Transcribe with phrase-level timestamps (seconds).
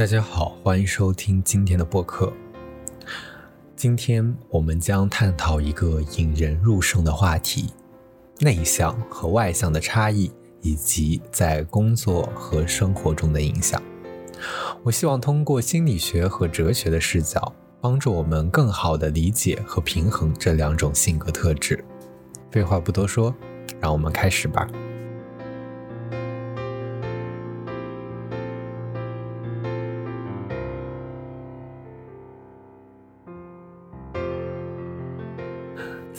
[0.00, 2.32] 大家好，欢迎收听今天的播客。
[3.76, 7.74] 今天我们将探讨一个引人入胜的话题：
[8.38, 10.32] 内向和外向的差异，
[10.62, 13.82] 以及在工作和生活中的影响。
[14.82, 21.84] 我希望通过心理学和哲学的视角，帮助我们更好地理解和平衡这两种性格特质。
[22.50, 23.34] 废话不多说，
[23.78, 24.66] 让我们开始吧。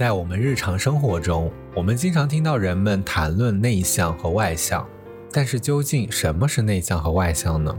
[0.02, 4.84] 在我们日常生活中，我们经常听到人们谈论内向和外向，
[5.32, 7.78] 但是究竟什么是内向和外向呢？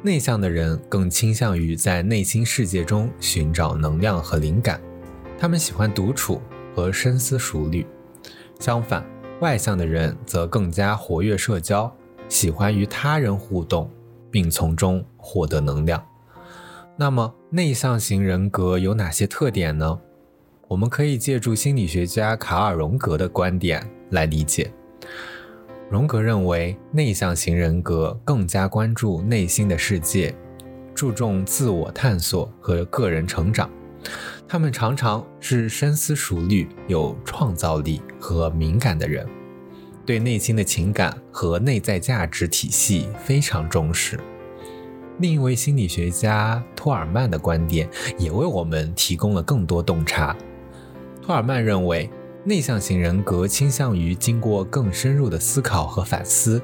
[0.00, 4.80] 内向的人更倾向于在内心世界中寻找能量和灵感，
[5.38, 6.40] 他们喜欢独处
[6.74, 7.84] 和深思熟虑；
[8.58, 9.04] 相反，
[9.40, 11.94] 外向的人则更加活跃社交，
[12.26, 13.90] 喜欢与他人互动，
[14.30, 16.02] 并从中获得能量。
[16.96, 20.00] 那么，内向型人格有哪些特点呢？
[20.68, 24.72] 我们可以借助心理学家卡尔·荣格的观点来理解。
[25.90, 30.34] 荣格认为，内向型人格更加关注内心的世界，
[30.94, 33.70] 注重自我探索和个人成长。
[34.48, 39.26] 他们常常是深思熟虑、有创造力和敏感的人，
[40.06, 44.18] 对内心的情感和内在价值体系非常重视。
[45.18, 50.34] 另一位心理学家托尔曼的观点也为我们提供了更多洞察。
[51.26, 52.10] 托尔曼认为，
[52.44, 56.60] 内向型人格倾向于经过更深入的思考和反思，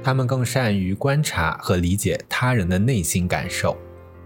[0.00, 3.76] 他们更善于观察和理解他人的内心感受，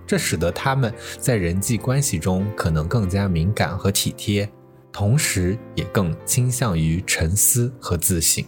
[0.07, 4.47] 这使得他们在人际关系中可能更加敏感和体贴，
[4.93, 8.45] 同时也更倾向于沉思和自省。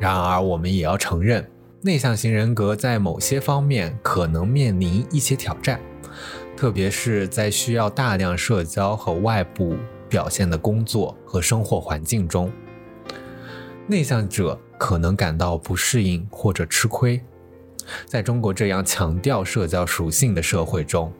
[0.00, 1.48] 然而，我们也要承认，
[1.82, 5.80] 内向型人格在某些方面可能面临一些挑战，
[6.56, 9.76] 特别是在需要大量社交和外部。
[10.10, 12.50] 表现的工作和生活环境中，
[13.86, 17.18] 内向者可能感到不适应或者吃亏。
[18.04, 21.12] 在中国这样强调社交属性的社会中，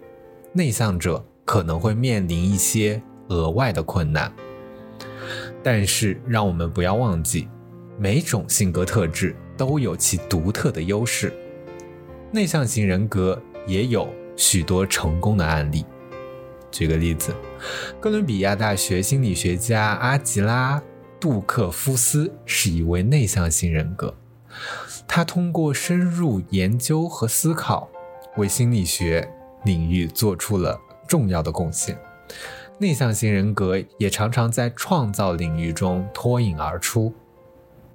[0.52, 4.30] 内向者可能会面临一些额外的困难。
[5.62, 7.48] 但是，让我们不要忘记，
[7.98, 11.32] 每种性格特质都有其独特的优势。
[12.32, 15.84] 内向型人格也有许多成功的案例。
[16.70, 17.34] 举个例子，
[18.00, 20.78] 哥伦比亚大学心理学家阿吉拉·
[21.18, 24.14] 杜克夫斯是一位内向型人格。
[25.06, 27.88] 他通过深入研究和思考，
[28.36, 29.28] 为心理学
[29.64, 31.98] 领域做出了重要的贡献。
[32.78, 37.12] 内向型人格也常常在创造领域中脱颖而出，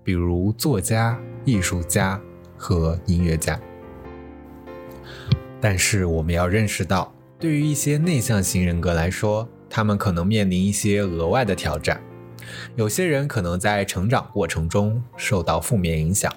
[0.03, 2.22] 比如作家、艺术家
[2.57, 3.59] 和音乐家。
[5.62, 7.14] 但是，我们要认识到。
[7.38, 12.01] 对于一些内向型人格来说，他们可能面临一些额外的挑战。
[12.75, 16.34] 有些人可能在成长过程中受到负面影响，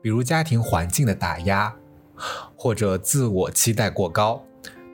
[0.00, 1.74] 比如家庭环境的打压，
[2.54, 4.40] 或者自我期待过高，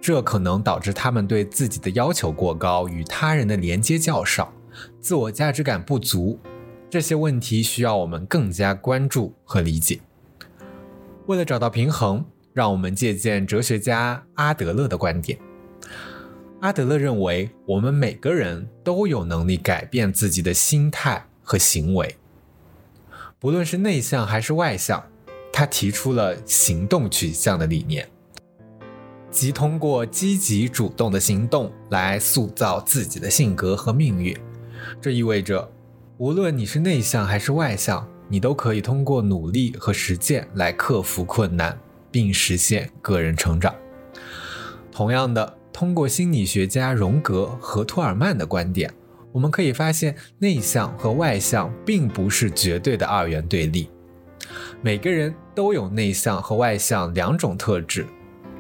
[0.01, 4.51] 这可能导致他们对自己的要求过高，与他人的连接较少，
[5.01, 6.39] 自我价值感不足。
[6.89, 10.01] 这些问题需要我们更加关注和理解。
[11.27, 12.25] 为了找到平衡。
[12.53, 15.39] 让我们借鉴哲学家阿德勒的观点。
[16.61, 22.17] 阿德勒认为，我们每个人都有能力改变自己的心态和行为，
[23.39, 25.05] 不论是内向还是外向。
[25.55, 28.09] 他提出了行动取向的理念，
[29.31, 34.35] 即通过积极主动的行动来塑造自己的性格和命运。
[34.99, 35.71] 这意味着，
[36.17, 41.79] 无论你是内向还是外向，你都可以通过努力和实践来克服困难。
[42.13, 43.75] 并实现个人成长。
[44.93, 48.93] 同样的，通过心理学家荣格和托尔曼的观点，
[49.33, 53.91] 我们可以发现，内向和外向并不是绝对的二元对立。
[54.83, 58.05] 每个人都有内向和外向两种特质，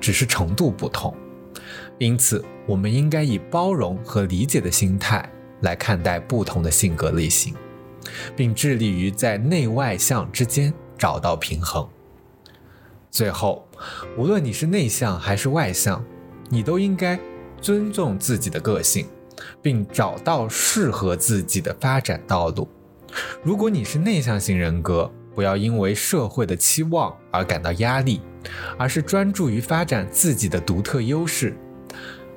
[0.01, 1.15] 只是程度不同。
[1.99, 7.55] 因此，我们应该以包容和理解的心态来看待不同的性格类型，
[8.35, 11.87] 并致力于在内外向之间找到平衡。
[13.13, 13.69] 最后，
[14.17, 16.03] 无论你是内向还是外向，
[16.49, 17.21] 你都应该
[17.61, 19.07] 尊重自己的个性，
[19.61, 22.67] 并找到适合自己的发展道路。
[23.43, 28.23] 如果你是内向型人格，不要因为社会的期望而感到压力，
[28.79, 31.55] 而是专注于发展自己的独特优势。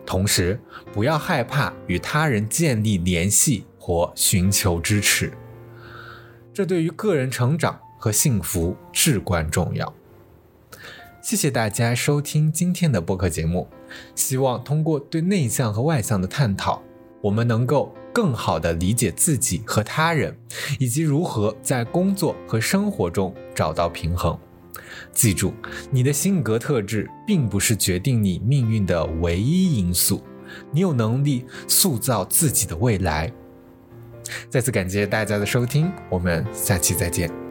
[0.06, 0.60] 同时，
[0.92, 5.32] 不要害怕与他人建立联系或寻求支持，
[6.54, 9.94] 这对于个人成长和幸福至关重要。
[11.26, 13.68] 谢谢大家收听今天的播客节目。
[14.14, 16.84] 希望通过对内向和外向的探讨，
[17.20, 20.38] 我们能够更好地理解自己和他人，
[20.78, 24.38] 以及如何在工作和生活中找到平衡。
[25.12, 25.52] 记住，
[25.90, 30.22] 你的性格特质并不是决定你命运的唯一因素，
[30.72, 33.34] 你有能力塑造自己的未来。
[34.48, 37.45] 再次感谢大家的收听，我们下期再见。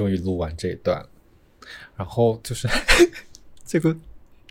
[0.00, 1.04] 终于录完这一段，
[1.94, 2.66] 然后就是
[3.66, 3.94] 这个，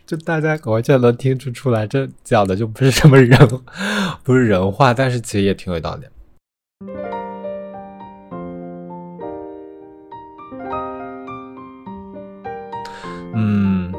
[0.06, 3.36] 就大家完全能听出出来，这讲的就不是什么人，
[4.22, 6.06] 不是人话，但是其实也挺有道理。
[13.34, 13.92] 嗯，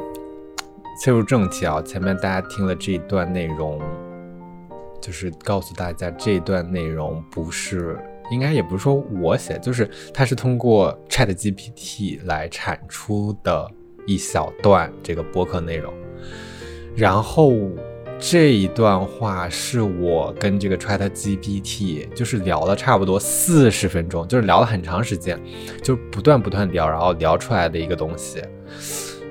[0.98, 3.78] 切入正题啊，前面大家听了这一段内容，
[5.02, 8.00] 就是告诉大家这一段内容不是。
[8.30, 13.70] 应该也不是说我写，就是它是通过 Chat GPT 来产出的
[14.06, 15.92] 一小段这个播客内容。
[16.96, 17.52] 然后
[18.18, 25.38] 这一段话是我跟这个 Chat GPT 就是聊了差不多四十分钟，就是聊了很长时间，
[25.82, 28.42] 就不断不断聊，然后聊出来的一个东西。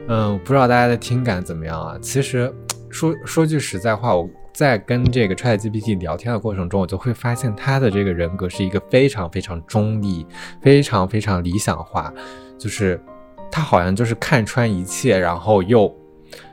[0.07, 1.97] 嗯，不知道大家的听感怎么样啊？
[2.01, 2.53] 其实
[2.89, 4.29] 说说句实在话，我。
[4.61, 10.23] 在跟这个 ChatGPT 聊天的过程中，我就会发现他的这个人格是一个非常非常中立、
[10.61, 12.13] 非常非常理想化，
[12.59, 13.03] 就是
[13.51, 15.91] 他好像就是看穿一切，然后又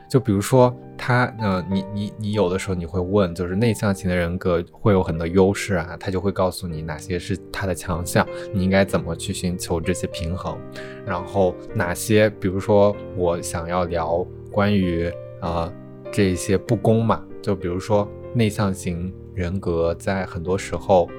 [0.09, 10.57] 就比如说他，呃，你你你有的时候你会问，就是内向型的人格会有很多优势啊，他就会告诉你哪些是他的强项，你应该怎么去寻求这些平衡，
[11.05, 15.71] 然后哪些，比如说我想要聊关于啊
[16.11, 17.23] 这些不公嘛。
[17.41, 21.09] 就比如说内向型人格，在很多时候，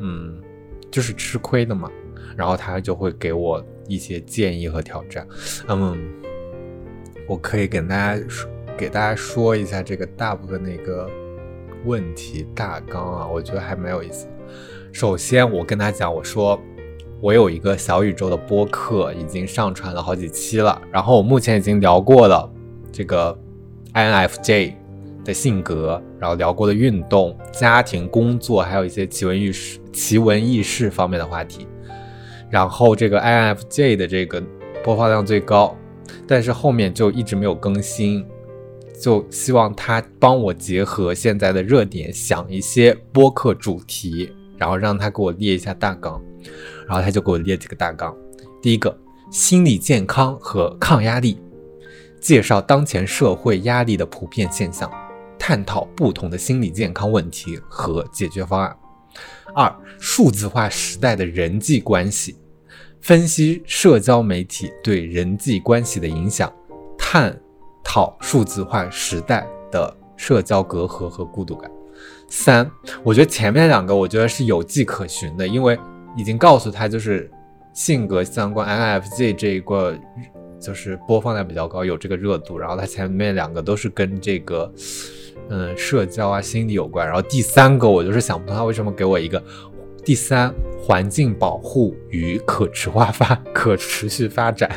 [0.00, 0.40] 嗯，
[0.90, 1.90] 就是吃亏的嘛。
[2.36, 5.26] 然后他就会给我一些建议和挑战。
[5.66, 5.98] 嗯，
[7.26, 11.10] 我可以跟大家说，给大家说一下这个大部分那个
[11.84, 14.28] 问题大纲啊，我觉得还蛮有意思。
[14.92, 16.60] 首先，我跟他讲，我说
[17.20, 20.80] 我有一个小宇宙的播客，已经上传了好几期了。
[20.92, 22.48] 然后我目前已经聊过了
[22.92, 23.36] 这个
[23.94, 24.77] INFJ。
[25.28, 31.68] 的性格，然后聊过的运动、家庭、工作，还有一些奇闻异事、奇闻异事方面的话题。
[32.48, 34.42] 然后这个 INFJ 的这个
[34.82, 35.76] 播放量最高，
[36.26, 38.24] 但是后面就一直没有更新，
[38.98, 46.18] 就希望他帮我结合现在的热点，想一些播客主题，然后让他给我列一下大纲。
[46.86, 48.16] 然后他就给我列几个大纲，
[48.62, 48.98] 第一个
[49.30, 51.38] 心理健康和抗压力，
[52.18, 54.90] 介绍当前社会压力的普遍现象。
[55.38, 58.76] 探讨不同的心理健康问题和解决方案。
[59.54, 62.36] 二、数字化时代的人际关系，
[63.00, 66.52] 分析社交媒体对人际关系的影响，
[66.98, 67.36] 探
[67.82, 71.70] 讨数字化时代的社交隔阂和孤独感。
[72.28, 72.70] 三，
[73.02, 75.76] 我觉得前面两个我觉得是有迹可循的，因为
[76.16, 77.28] 已经告诉他就是
[77.72, 79.98] 性格相关 INFJ 这一个
[80.60, 82.58] 就是播放量比较高，有这个热度。
[82.58, 84.70] 然后他前面两个都是跟这个。
[85.50, 87.06] 嗯，社交啊，心理有关。
[87.06, 89.42] 然后第三个，我就是想不通他为什么给我一个
[90.04, 94.70] 第三环境保护与可持化发可持续发展，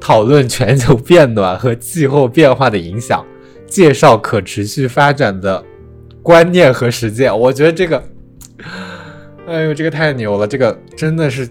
[0.00, 3.24] 讨论全球变暖和气候变化的影响，
[3.66, 5.64] 介绍可持续发展的
[6.22, 7.36] 观念和实践。
[7.38, 8.02] 我觉得这个，
[9.46, 10.46] 哎呦，这个太牛了！
[10.46, 11.48] 这个真的是，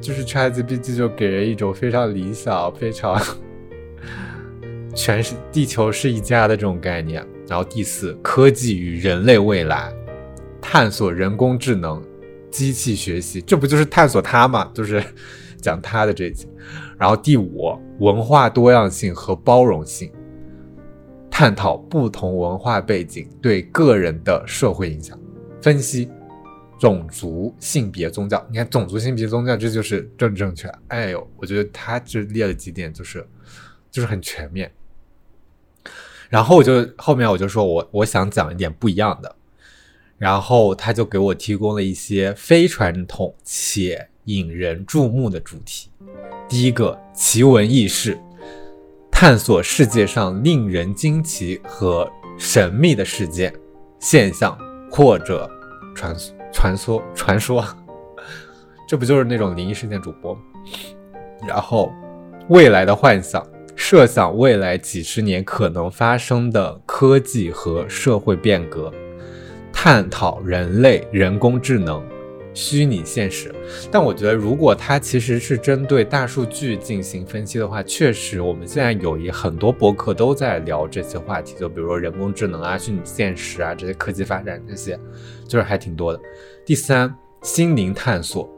[0.00, 3.20] 就是 ChatGPT 就给人一种非常理想、非常
[4.94, 7.24] 全是地球是一家的这种概念。
[7.48, 9.92] 然后第四，科技与人类未来，
[10.60, 12.02] 探索人工智能、
[12.50, 14.70] 机器学习，这不就是探索它吗？
[14.74, 15.02] 就是
[15.62, 16.48] 讲它的这一集。
[16.98, 20.10] 然后第五，文化多样性和包容性，
[21.30, 25.18] 探讨不同文化背景对个人的社会影响，
[25.62, 26.10] 分析
[26.80, 28.44] 种族、性别、宗教。
[28.50, 30.68] 你看，种族、性别、宗教，这就是正正确。
[30.88, 33.24] 哎呦，我觉得他这列了几点，就是
[33.90, 34.70] 就是很全面。
[36.28, 39.34] 然后我就后面我就说我我想讲一点不一样的，
[40.18, 45.90] 然后他就给我提供了一些非传统且引人注目的主题。
[46.48, 48.18] 第一个奇闻异事，
[49.10, 53.54] 探索世界上令人惊奇和神秘的事件、
[53.98, 54.58] 现象
[54.90, 55.50] 或者
[55.94, 56.16] 传
[56.52, 57.64] 传说传说，
[58.88, 60.36] 这不就是那种灵异事件主播？
[61.46, 61.92] 然后
[62.48, 68.92] 未来的幻想，设想未来几十年可能发生的科技和社会变革，
[69.72, 72.02] 探讨人类人工智能。
[72.54, 73.54] 虚拟现实，
[73.90, 84.98] 但我觉得如果它其实是针对大数据进行分析的话，确实我们现在有一很多博客都在聊这些话题，就比如说人工智能啊、虚拟现实啊这些科技发展这些，
[85.46, 86.20] 就是还挺多的。
[86.64, 88.48] 第三，心灵探索，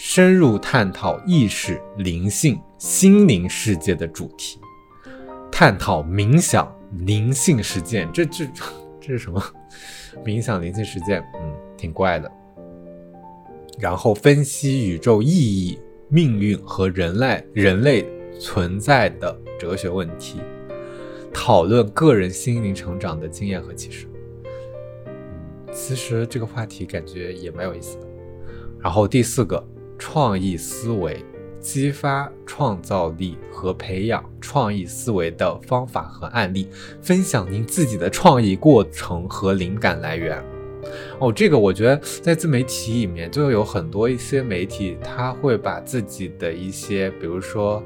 [0.00, 4.60] 深入探讨意识、灵性、心灵世界的主题，
[5.50, 8.46] 探讨冥想、灵性实践，这这
[9.00, 9.42] 这是什么？
[10.24, 12.30] 冥想、灵性实践，嗯，挺怪的。
[13.80, 15.76] 然后分析宇宙意义、
[16.08, 18.06] 命运和人类人类
[18.38, 20.38] 存在的哲学问题，
[21.34, 24.06] 讨论个人心灵成长的经验和启示。
[25.72, 28.06] 其实这个话题感觉也蛮有意思的。
[28.80, 29.60] 然后第四个，
[29.98, 31.24] 创意思维，
[31.60, 36.68] 激发创造力和培养创意思维的方法和案例，
[37.02, 40.42] 分享您自己的创意过程和灵感来源。
[41.18, 47.82] 哦，这个我觉得在自媒体里面就有很多一些媒体，他会把自己的一些，比如说，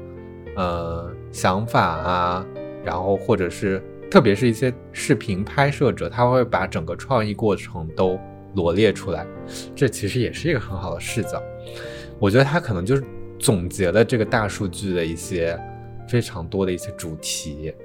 [0.55, 2.45] 呃，想法啊，
[2.85, 8.17] 然后或者是特别是一些视频拍摄者，他会把整个创意过程都
[8.53, 9.25] 罗列出来，
[9.75, 11.41] 这其实也是一个很好的视角。
[12.23, 13.03] 我觉得他可能就是
[13.37, 15.59] 总结了这个大数据的一些
[16.07, 17.75] 非常多的一些主题，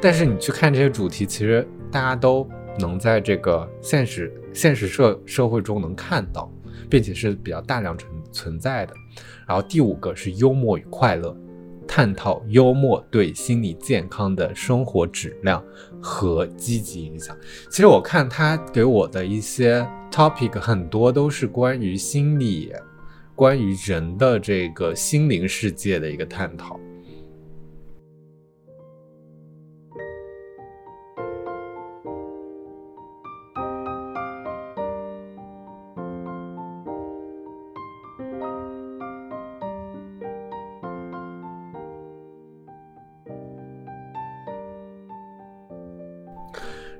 [0.00, 2.48] 但是你去看这些主题，其实大家都。
[2.78, 6.50] 能在这个现实现实社社会中能看到，
[6.88, 8.94] 并且是比较大量存存在的。
[9.46, 11.36] 然后第五个是幽默与快乐，
[11.86, 15.62] 探讨幽默对心理健康的生活质量
[16.00, 17.36] 和积极影响。
[17.68, 22.72] 其实我看他给我的一些 topic 很多都是关于心理，
[23.40, 26.78] 关于人的这个心灵世界的一个探讨。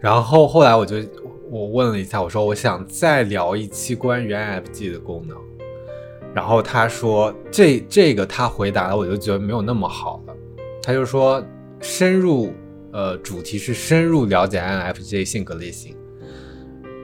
[0.00, 0.96] 然后后来我就
[1.50, 5.36] 我问了一下，我说我想再聊一期关于 NFG 的功能，
[6.40, 10.34] 然后他说这这个他回答了，我就觉得没有那么好了。
[10.82, 11.44] 他就说
[11.82, 12.54] 深入
[12.92, 15.94] 呃主题是深入了解 INFJ 性格类型。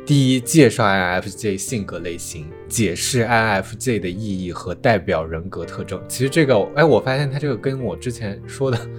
[0.07, 6.02] 第一，介绍 INFJ 性格类型，解释 INFJ 的意义和代表人格特征。
[6.09, 8.78] 其实这个哎，我发现他这个跟我之前说的。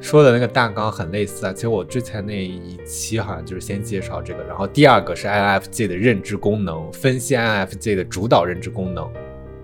[0.00, 9.06] 说的那个大纲很类似啊，其实我之前那一期好像就是先介绍这个，然后第二个是 INFJ 的认知功能，分析 INFJ 的主导认知功能，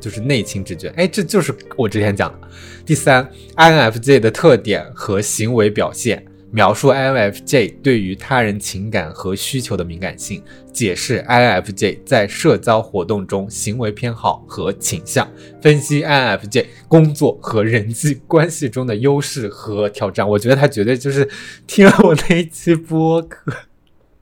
[0.07, 2.49] 就是内倾直觉，哎，这就是我之前讲的。
[2.85, 6.25] 第三，INFJ 的特点和行为表现。
[6.53, 10.41] 描述 INFJ 对于他人情感和需求的敏感性，
[10.73, 15.29] 解释 INFJ 在社交活动中行为偏好和倾向，
[15.61, 20.27] 分析 INFJ 工作和人际关系中的优势和挑战。
[20.27, 21.29] 我觉得他绝对就是
[21.67, 23.53] 听了我那一期播客，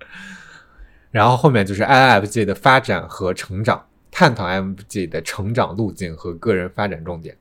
[1.12, 3.84] 然后后面就是 INFJ 的发展和成长，
[4.16, 7.36] 探讨 INFJ 的成长路径和个人发展重点，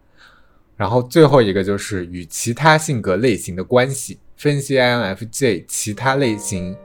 [0.76, 4.18] 然后最后一个就是与其他性格类型的关系。
[4.36, 6.76] 分析 INFJ 其他类型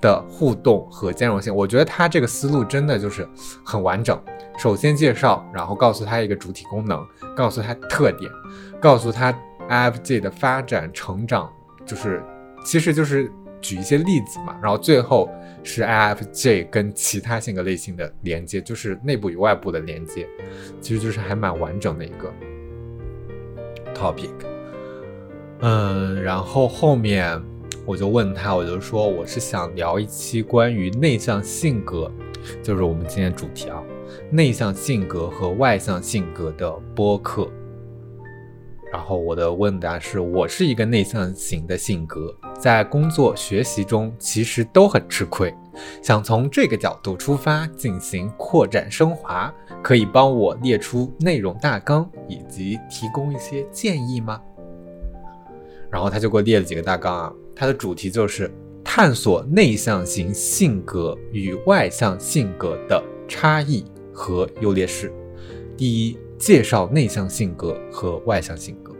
[0.00, 3.28] 的互动和兼容性，我觉得他这个思路真的就是
[3.62, 4.18] 很完整。
[4.58, 8.32] 首先介绍，然后告诉他一个主体功能，告诉他特点，
[8.80, 9.30] 告诉他
[9.68, 11.52] INFJ 的发展成长，
[11.84, 12.24] 就是
[12.64, 14.56] 其实就是举一些例子嘛。
[14.62, 15.28] 然后最后
[15.64, 20.28] 是 I F J 跟其他性格类型的连接，就是内部与外部的连接，
[20.80, 22.32] 其实就是还蛮完整的一个
[23.94, 24.30] topic。
[25.60, 27.42] 嗯，然后后面
[27.86, 32.12] 我就问他，我就说我是想聊一期关于内向性格，
[32.62, 33.82] 就是我们今天主题啊，
[34.30, 37.50] 内向性格和外向性格的播客。
[38.94, 45.52] 然后我的问答是我是一个内向型的性格，在工作学习中其实都很吃亏，
[46.00, 54.40] 想从这个角度出发进行扩展升华，可以帮我列出内容大纲以及提供一些建议吗？
[55.90, 58.48] 然后他就给我列了几个大纲啊，它的主题就是
[58.84, 65.12] 探索内向型性格与外向性格的差异和优劣势。
[65.76, 68.92] 第一，介绍内向性格和外向性格；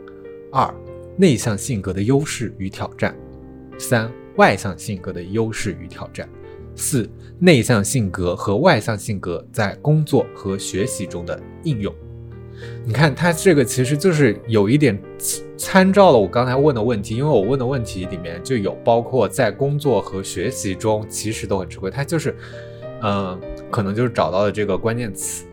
[0.51, 0.73] 二，
[1.17, 3.13] 内向性格的优势与挑战；
[3.77, 6.27] 三，外向性格的优势与挑战；
[6.75, 11.93] 四、内向性格和外向性格在工作和学习中的应用。
[12.85, 14.97] 你看，它这个其实就是有一点
[15.57, 22.33] 参照了我刚才问的问题，因为我问的问题里面就有包括在工作和学习中其实都很吃亏，它就是，
[23.01, 23.37] 嗯，
[23.69, 25.45] 可能就是找到了这个关键词。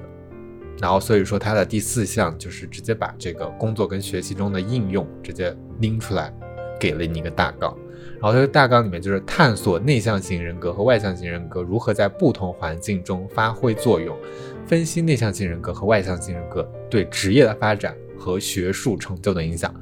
[0.82, 6.34] 然后，所以说它的第四项就是直接把这个工作跟学习中的应用直接拎出来，
[6.80, 7.72] 给了你一个大纲。
[8.20, 14.18] 然后这个大纲里面就是探索内向型人格和外向型人格如何在不同环境中发挥作用，
[14.66, 19.72] 分析内向型人格和外向型人格对职业的发展和学术成就的影响，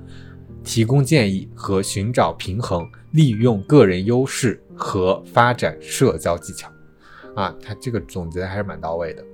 [0.62, 6.70] 提供建议和寻找平衡，利用个人优势和发展社交技巧。
[7.34, 9.24] 啊，他这个总结还是蛮到位的。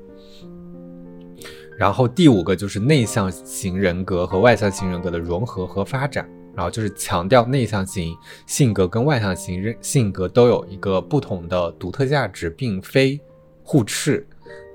[1.76, 8.16] 然后第五个就是内向型人格和外向型人格的融合和发展，然后就是强调内向型
[8.46, 13.20] 性格跟外向型人性格都有一个不同的独特价值，并非
[13.62, 14.26] 互斥。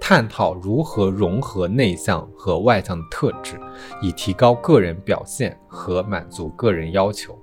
[0.04, 3.60] 探讨如何融合内向和外向的特质，
[4.02, 7.38] 以提高个人表现和满足个人要求。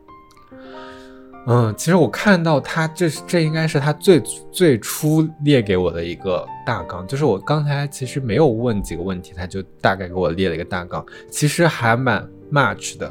[1.50, 4.20] 嗯，其实我看到他，这是这应该是他最
[4.52, 13.10] 最初列给我的一个大纲，就是我刚才其实没有问几个问题，他就大概给我列了一个大纲，其实还蛮 much 的，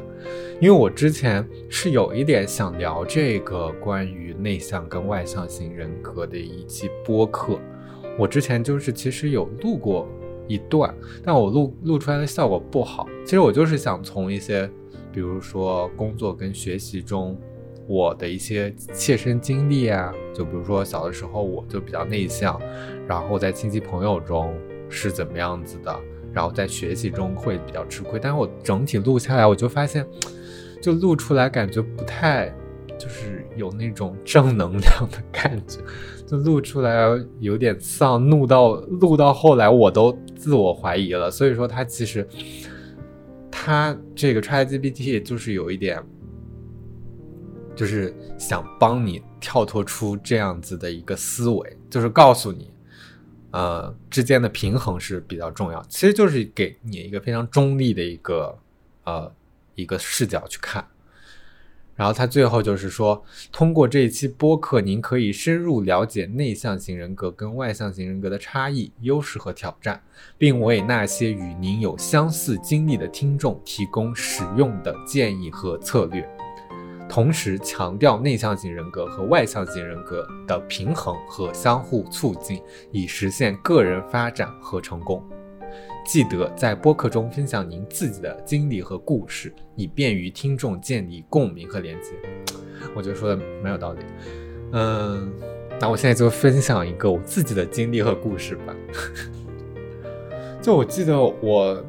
[0.60, 7.58] 因为我之前是有一点想聊这个关于内向跟外向型人格的一期播客，
[8.16, 10.06] 我之前就是其实有录过
[10.46, 14.70] 一段，但我录录出来的效果不好，其实我就是想从一些，
[15.10, 17.36] 比如说工作跟学习中。
[17.88, 22.60] 我的一些切身经历啊，就比如说小的时候我就比较内向，
[23.06, 24.54] 然后在亲戚朋友中
[24.90, 25.98] 是怎么样子的，
[26.30, 28.20] 然后在学习中会比较吃亏。
[28.22, 30.06] 但是我整体录下来，我就发现，
[30.82, 32.54] 就录出来感觉不太，
[32.98, 35.80] 就是有那种正能量的感觉，
[36.26, 37.08] 就录出来
[37.40, 41.30] 有点丧，怒到录到后来我都自我怀疑了。
[41.30, 42.28] 所以说，它其实，
[43.50, 46.02] 它这个 ChatGPT 就是有一点。
[47.78, 52.68] 就是想帮你跳脱出这样子的一个思维，就是告诉你，
[53.52, 55.80] 呃，之间的平衡是比较重要。
[55.88, 58.58] 其实就是给你一个非常中立的一个
[59.04, 59.32] 呃
[59.76, 60.84] 一个视角去看。
[61.94, 70.02] 然后他最后就是说，通过这一期播客，您可以深入了解内向型人格跟外向型人格的差异、优势和挑战，
[70.36, 76.28] 并为那些与您有相似经历的听众提供实用的建议和策略。
[77.18, 85.20] 同时强调内向型人格和外向型人格的平衡和相互促进，以实现个人发展和成功。
[86.06, 92.12] 记得在播客中分享您自己的经历和故事，以便于听众建立共鸣和连接。
[92.94, 93.98] 我觉得说的蛮有道理。
[94.74, 95.32] 嗯，
[95.80, 98.76] 那我现在就分享一个我自己的经历和故事吧。
[100.62, 101.84] 就我记得我。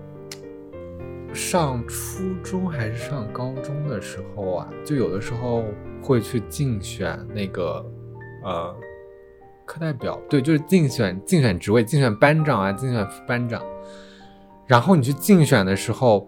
[1.33, 5.63] 上初中还是上高中的时候啊，就有的时候
[6.01, 7.85] 会去竞选那个
[8.43, 8.75] 呃
[9.65, 13.61] 课代表，对，就是竞选竞选职位，竞选班长啊，竞选副班长。
[14.65, 16.27] 然后你去竞选的时候，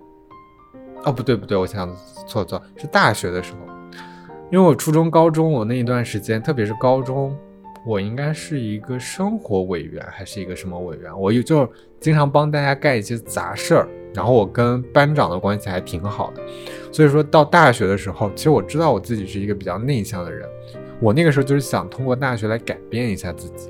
[1.03, 1.93] 哦不对不对，我想
[2.27, 3.59] 错错，是大学的时候，
[4.51, 7.35] 因为我初中、高中我那一段时间，特别是高中，
[7.85, 11.67] 我应该是一个生活委员还是一个什么委员，我也就
[11.99, 13.87] 经常帮大家干一些杂事儿。
[14.13, 16.43] 然后我跟班长的关系还挺好的，
[16.91, 20.45] 所以说到大学的时候，其实我知道我自己是一个比较内向的人，
[20.99, 23.69] 我那个时候就是想通过大学来改变一下自己，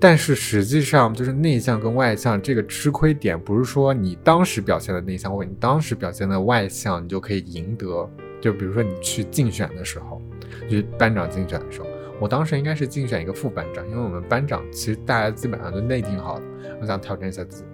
[0.00, 8.08] 但是实际上就是内向跟外向这个吃亏点，不是说你当时表现的内向或者你当时表现的外向，你就可以赢得。
[8.40, 10.22] 就比如说你去竞选的时候，
[10.70, 11.86] 就是班长竞选的时候，
[12.24, 16.42] 我当时应该是竞选一个副班长，因为我们班长其实大家基本上都内定好了，
[16.80, 17.64] 我想挑战一下自己。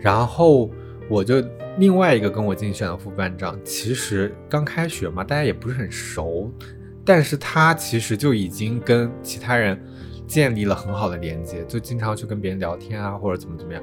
[0.00, 0.70] 然后
[1.08, 1.42] 我就
[1.78, 6.48] 另外一个跟我竞选的副班长，其实刚开学嘛，大家也不是很熟，
[7.04, 9.76] 但是他其实就已经跟其他人
[10.24, 13.82] 建立了很好的连接，就经常去跟别人聊天啊，或者怎么怎么样。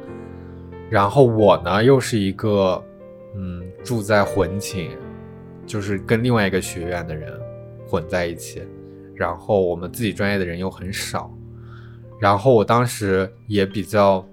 [0.89, 2.82] 然后我呢，又是一个
[3.36, 4.91] 嗯住在混寝，
[5.65, 7.38] 就是跟另外一个学院的人
[7.86, 8.62] 混在一起，
[9.19, 11.32] 然后我们自己专业的人又很少，
[12.19, 14.25] 然后我当时也比较。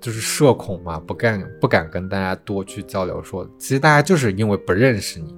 [0.00, 3.22] 就是社恐嘛，不敢不敢跟大家多去交流。
[3.22, 5.34] 说其实大家就是因为不认识你，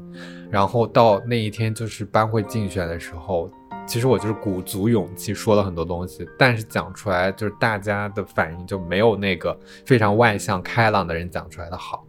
[0.50, 3.48] 然后到那一天就是班会竞选的时候，
[3.86, 12.04] 其实我就是鼓足勇气说了很多东西，但是讲出来就是大家的反应就没有那个非常外向开朗的人讲出来的好。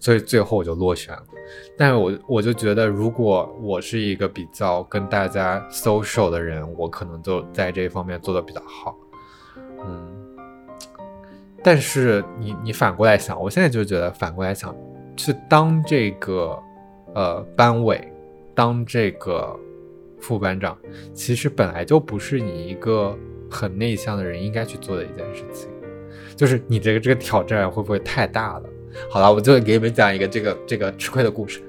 [0.00, 1.22] 所以最后我就落选了。
[1.76, 8.96] 但是我我就觉得，如果我是一个比较跟大家 social 的人，我可能就在这方面做的比较好。
[9.84, 10.08] 嗯，
[11.62, 14.74] 但是你你反过来想，我现在就觉得反过来想，
[15.16, 16.58] 去当这个
[17.14, 18.00] 呃班委，
[18.54, 19.58] 当这个
[20.20, 20.78] 副班长，
[21.12, 23.16] 其实本来就不是你一个
[23.50, 25.68] 很内向的人应该去做的一件事情。
[26.36, 28.68] 就是你这个这个挑战会不会太大了？
[29.08, 31.60] 好了，我就给你们讲一个这个这个吃亏的故事，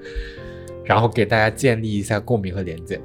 [0.84, 3.00] 然后给大家建立一下共鸣和连接。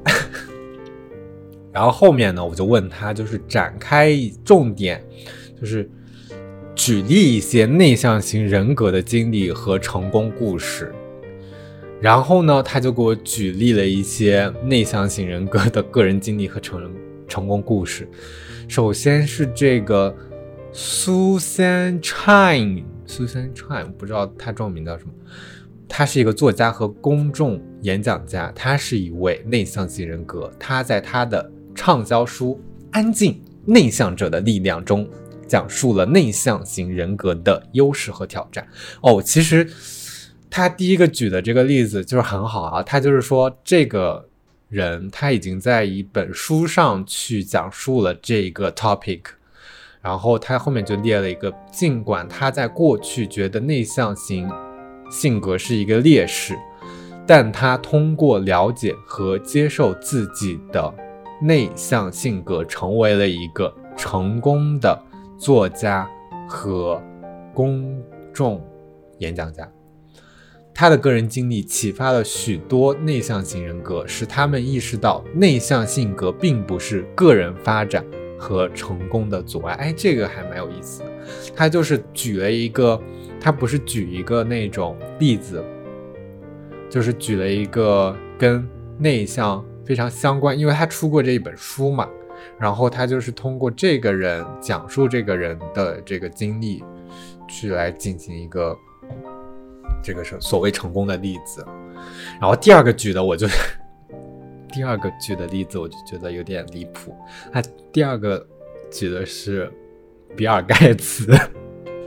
[1.71, 4.11] 然后后面呢，我就问他，就是展开
[4.43, 5.03] 重点，
[5.59, 5.89] 就是
[6.73, 10.91] 举例一些内向型人格的经历和成功故事。
[12.01, 16.91] 然后呢，他就给我举例了一些内向型人格的个人经历和成
[17.27, 18.07] 成功故事。
[18.67, 20.15] 首先是这个
[20.73, 22.83] Susan Chin，。
[23.09, 25.11] Susan Chan，Susan Chan，不知道他中文名叫什么。
[25.87, 30.49] 他是一个作家和公众演讲家，他是一位内向型人格。
[30.59, 35.09] 他在他的畅销书《安静内向者的力量》中，
[35.47, 38.65] 讲述了内向型人格的优势和挑战。
[39.01, 39.67] 哦，其实
[40.47, 42.83] 他第一个举的这个例子就是很好啊。
[42.83, 44.29] 他就是说，这个
[44.69, 49.21] 人他已经在一本书上去讲述了这个 topic。
[50.01, 54.49] 然后他后面就列了一个，尽管他在过去觉得内向型
[55.11, 56.57] 性格是一个劣势，
[57.27, 60.93] 但他通过了解和接受自己的
[61.41, 64.97] 内向性格，成为了一个成功的
[65.37, 66.09] 作家
[66.47, 67.01] 和
[67.53, 68.65] 公众
[69.17, 69.69] 演讲家。
[70.73, 78.01] 他的个人经历启发了许多内向型人格，使他们意识到内向性格并不是个人发展。
[78.39, 81.03] 和成功的阻碍，哎，这个还蛮有意思。
[81.53, 82.99] 他就是举了一个，
[83.39, 85.63] 他不是举一个那种例子，
[86.89, 88.65] 就是举了一个跟
[88.97, 92.07] 内向非常相关，因为他出过这一本书嘛。
[92.57, 96.81] 然后他就是通过这个人讲述这个人的这个经历，
[97.47, 98.75] 去来进行一个
[100.01, 101.65] 这个是所谓成功的例子。
[102.39, 103.45] 然后第二个举的我就。
[104.71, 107.15] 第二个举的例子，我就觉得有点离谱。
[107.51, 108.45] 他第二个
[108.91, 109.71] 举的是
[110.35, 111.31] 比尔盖茨，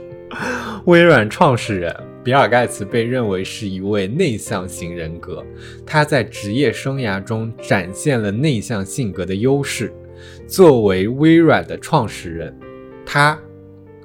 [0.85, 5.45] 微软创始人比尔盖茨被认为是一位内向型人格。
[5.85, 9.93] 他在职业生涯中展现了内向性格的优势。
[10.47, 12.57] 作为微软的创始人，
[13.05, 13.39] 他。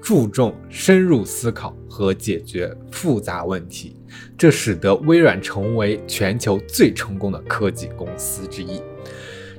[0.01, 3.97] 注重深入思考和解决复杂问题，
[4.37, 8.81] 这使得微软成为全球最成功的科技公司之一。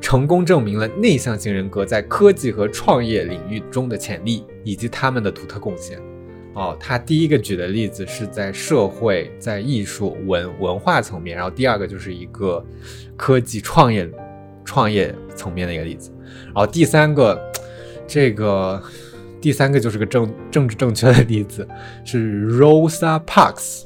[0.01, 5.99] 成功证明了内向型人格在科技和创业领域中的潜力以及他们的独特贡献。
[6.55, 12.65] 哦，他第一个举的例子是在社会、在艺术、文文化层面，然后第二个就是一个
[13.15, 14.09] 科技创业
[14.63, 16.11] 创业层面的一个例子，
[16.45, 17.39] 然后第三个
[18.07, 18.81] 这个。
[19.41, 21.67] 第三个就是个政政治正确的例子，
[22.03, 23.83] 是 Rosa Parks。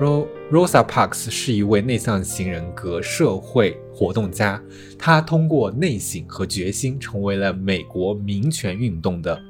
[0.00, 4.60] Ro Rosa Parks 是一位内向型人格社会活动家，
[4.98, 9.40] 他通过内省和决心成为了美国民权运动的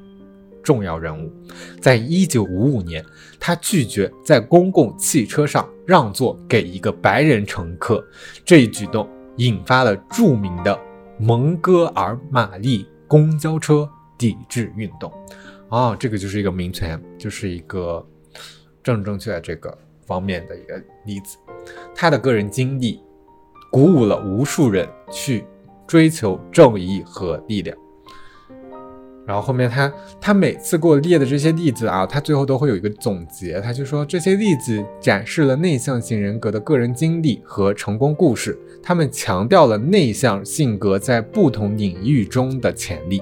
[0.61, 1.33] 重要人物。
[1.81, 3.03] 在一九五五年，
[3.39, 8.05] 他拒绝在公共汽车上让座给一个白人乘客，
[8.45, 10.79] 这一举动引发了著名的
[11.17, 13.89] 蒙哥尔玛丽公交车。
[14.17, 15.11] 抵制运动，
[15.69, 18.05] 哦，这个就是一个民权，就是一个
[18.83, 21.37] 正正确这个方面的一个例子。
[21.93, 23.01] 他的个人经历
[23.71, 25.43] 鼓舞了无数人去
[25.87, 27.75] 追求正义和力量。
[29.27, 43.19] 然后后面他他每次给我列的这些例子啊，他最后都会有一个总结，他就说这些例子展示了内向型人格的个人经历和成功故事，他们强调了内向性格在不同领域中的潜力。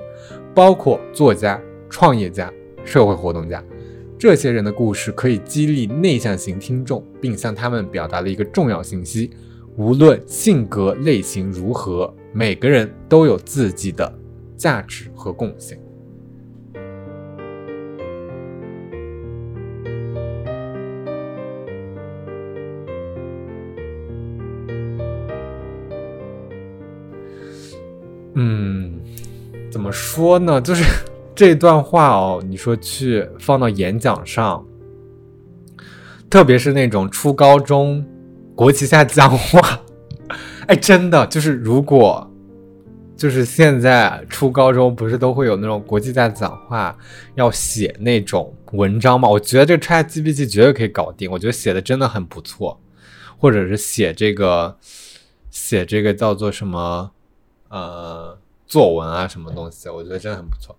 [0.54, 2.52] 包括作家、创业家、
[2.86, 3.64] 社会活动家，
[4.20, 9.32] 这些人的故事可以激励内向型听众，并向他们表达了一个重要信息：
[9.76, 14.14] 无论性格类型如何，每个人都有自己的
[14.56, 15.80] 价值和贡献。
[28.36, 29.03] 嗯。
[29.74, 30.62] 怎么说呢？
[30.62, 30.84] 就是
[31.34, 34.64] 这段话哦，你说去放到演讲上，
[36.30, 38.06] 特别是那种初高中
[38.54, 39.82] 国旗下讲话，
[40.68, 42.30] 哎，真的就是如果
[43.18, 46.96] 就是现在初高中不是都会有那种国际大讲话
[47.34, 49.28] 要写那种文章嘛？
[49.28, 52.80] 我觉得这个 ChatGPT 绝对可以搞定，我觉得写的真的很不错，
[53.40, 54.78] 或者是写这个
[55.50, 57.10] 写这个叫做什么
[57.70, 58.38] 呃
[58.74, 60.76] 作文啊什么东西，我觉得真的很不错。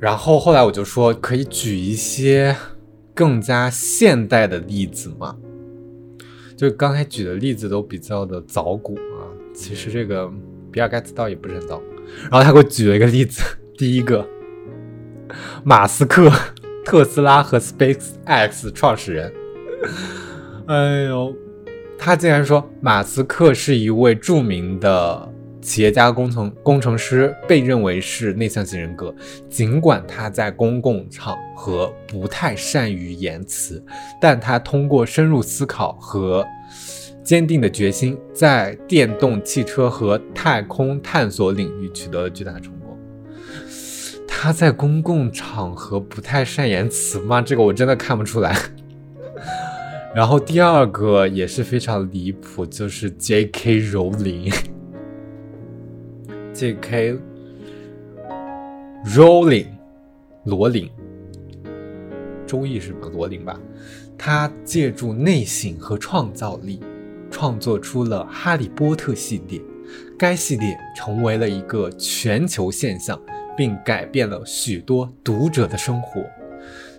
[0.00, 2.56] 然后后来我就说，可以举一些
[3.14, 5.36] 更加现代的例子吗？
[6.56, 10.28] 就刚才举的例子都比较的早古啊，其实这个
[10.72, 11.80] 比尔盖茨倒也不是很早。
[12.22, 13.40] 然后他给我举了一个例子，
[13.78, 14.26] 第一个，
[15.62, 16.28] 马斯克，
[16.84, 19.32] 特斯拉和 SpaceX 创始人。
[20.66, 21.32] 哎呦，
[22.02, 29.14] 他竟然说马斯克是一位著名的企业家、工程工程师，被认为是内向型人格。
[29.50, 33.84] 尽管他在公共场合不太善于言辞，
[34.18, 36.42] 但他通过深入思考和
[37.22, 42.98] 坚定的决心，在电动汽车和太空探索领域取得了巨大成功。
[44.26, 47.42] 他在公共场合不太善言辞吗？
[47.42, 48.56] 这个我真的看不出来。
[50.12, 53.78] 然后第二个也是非常离谱，就是 J.K.
[53.78, 54.50] 柔琳
[56.52, 57.16] ，J.K.
[59.06, 59.66] Rowling，
[60.44, 60.90] 罗琳，
[62.44, 63.08] 中译是吧？
[63.12, 63.58] 罗琳吧？
[64.18, 66.80] 他借助内省和创造力，
[67.30, 69.60] 创作出了《哈利波特》系列，
[70.18, 73.18] 该系列成为了一个全球现象，
[73.56, 76.20] 并改变了许多读者的生活。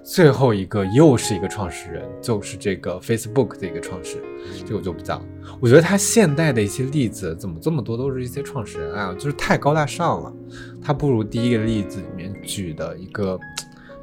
[0.03, 4.25] 最后一个又是一个创始人，就是这个 Facebook 的一个创始人，
[4.65, 5.25] 这个我就不讲了。
[5.59, 10.33] 我觉得他现代的一些例子怎么这么多都是一些创始人啊，就是太高大上了。
[10.81, 13.39] 他不如第一个例子里面举的一个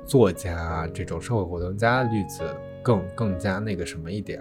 [0.06, 2.42] 作家啊这种社会活动家的例子
[2.80, 4.40] 更更加那个什么一点。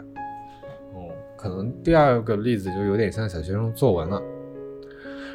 [0.93, 4.21] 哦，可能第二个例子就有点像小学生作文了。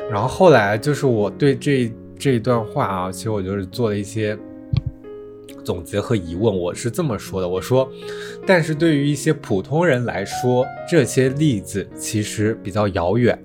[0.09, 4.39] 然后后来就是我对这这一段话啊，其实我就是做了一些。
[5.65, 7.89] 总结和疑问，我是这么说的：我说，
[8.47, 13.39] 但是对于一些普通人来说，这些例子其实比较遥远，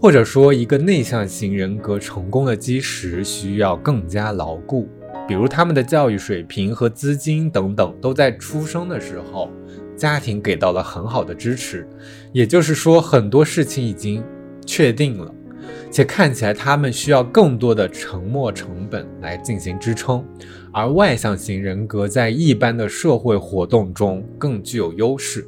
[0.00, 4.88] 或者说，一个内向型人格成功的基石需要更加牢固，
[5.28, 9.48] 比如他们的教育水平和资金等等，都在出生的时候，
[9.96, 11.88] 家庭给到了很好的支持，
[12.32, 14.22] 也就是说，很多事情已经
[14.66, 15.32] 确定了。
[15.90, 20.26] 且看起来他们需要更多的沉没成本来进行支撑，
[20.72, 25.46] 而外向型人格在一般的社会活动中更具有优势，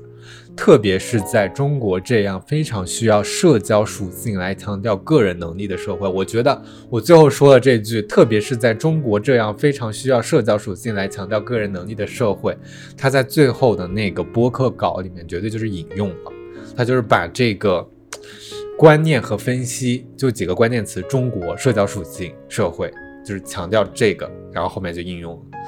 [0.54, 6.06] 特别是在中国这样非常需要社交属性来强调个人能力的社会。
[6.06, 12.56] 我觉得我最后说的这句，特别是在中国这样非常需要社交属性来强调个人能力的社会，
[12.96, 16.32] 他在最后的那个播客稿里面绝对就是引用了，
[16.76, 17.88] 他就是把这个。
[18.76, 22.92] 观念和分析就几个关键词：中国、社交属性、社会，
[23.24, 25.58] 就是强调这个，然后后面就应用了。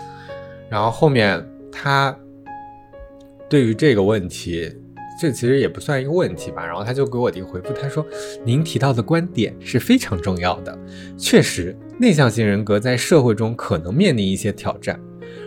[0.69, 2.17] 然后后面他
[3.49, 4.71] 对于这个问题，
[5.21, 6.65] 这其实也不算一个问题吧。
[6.67, 8.07] 然后他就给我的一个回复，他说
[8.45, 10.79] ：“您提到的观点是非常重要的，
[11.17, 15.01] 确实，内向型人格在社会中可能面临一些挑战。”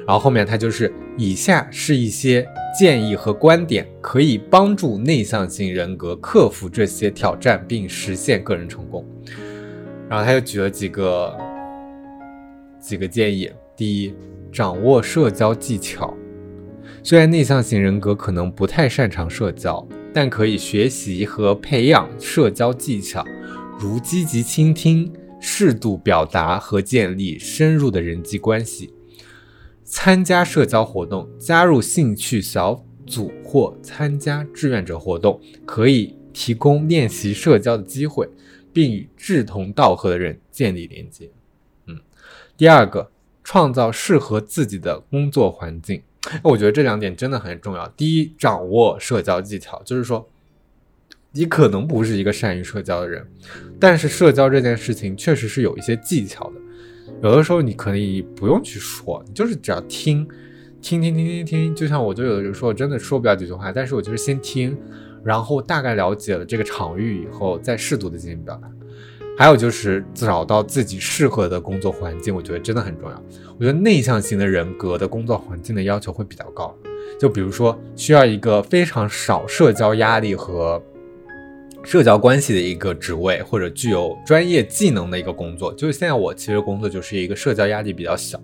[0.06, 2.48] 然后后面他就是以下是一些。
[2.78, 9.04] 建议和观点可以帮助内向型人格克服这些挑战，并实现个人成功。
[10.08, 11.36] 然后他又举了几个
[12.80, 14.14] 几个建议：第一，
[14.52, 16.14] 掌握社交技巧。
[17.04, 23.24] 虽然内向型人格可能不太擅长社交，但可以学习和培养社交技巧，
[23.80, 28.94] 如积极倾听、适度表达和建立深入的人际关系。
[29.84, 38.28] 参加社交活动，加入兴趣小组或参加志愿者活动，可以提供练习社交的机会，
[38.72, 41.30] 并与志同道合的人建立连接。
[42.60, 43.10] 第二个，
[43.42, 46.04] 创造适合自己的工作环境。
[46.44, 47.88] 我觉得这两点真的很重要。
[47.96, 50.28] 第一，掌握社交技巧，就是说，
[51.32, 53.26] 你可能不是一个善于社交的人，
[53.80, 56.60] 但是社交这件事情确实是有一些技巧的。
[57.24, 60.28] 有的时候你可以不用去说，你就是只要听，
[60.82, 61.74] 听听听听听。
[61.74, 64.78] 就像我就有的时候真的说不了几句话，但是我就是先听，
[65.24, 68.70] 然后大概了解了这个场域以后，再适度的进行表达。
[69.40, 73.24] 还有就是找到自己适合的工作环境，我觉得真的很重要。
[73.58, 76.76] 我觉得内向型的人格的工作环境的要求会比较高，
[77.18, 80.84] 就比如说需要一个非常少社交压力和。
[81.82, 88.38] 社交关系的一个职位，或者具有专业技能的一个工作，就是现在我其实工作就是一个社交压力比较小，